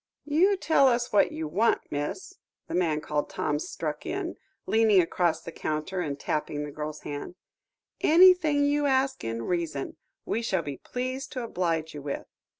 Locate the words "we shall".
10.25-10.63